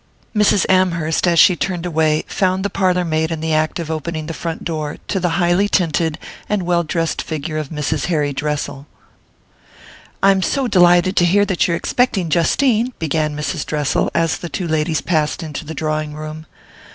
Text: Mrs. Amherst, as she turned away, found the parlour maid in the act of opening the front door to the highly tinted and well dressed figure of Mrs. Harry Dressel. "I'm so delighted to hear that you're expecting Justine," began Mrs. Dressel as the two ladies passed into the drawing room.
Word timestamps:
Mrs. 0.35 0.65
Amherst, 0.67 1.27
as 1.27 1.37
she 1.37 1.55
turned 1.55 1.85
away, 1.85 2.23
found 2.25 2.65
the 2.65 2.71
parlour 2.71 3.05
maid 3.05 3.29
in 3.29 3.39
the 3.39 3.53
act 3.53 3.77
of 3.77 3.91
opening 3.91 4.25
the 4.25 4.33
front 4.33 4.63
door 4.63 4.97
to 5.07 5.19
the 5.19 5.37
highly 5.37 5.69
tinted 5.69 6.17
and 6.49 6.63
well 6.63 6.81
dressed 6.81 7.21
figure 7.21 7.59
of 7.59 7.69
Mrs. 7.69 8.05
Harry 8.05 8.33
Dressel. 8.33 8.87
"I'm 10.23 10.41
so 10.41 10.67
delighted 10.67 11.15
to 11.17 11.25
hear 11.25 11.45
that 11.45 11.67
you're 11.67 11.77
expecting 11.77 12.31
Justine," 12.31 12.93
began 12.97 13.37
Mrs. 13.37 13.63
Dressel 13.63 14.09
as 14.15 14.39
the 14.39 14.49
two 14.49 14.67
ladies 14.67 15.01
passed 15.01 15.43
into 15.43 15.65
the 15.65 15.75
drawing 15.75 16.15
room. 16.15 16.47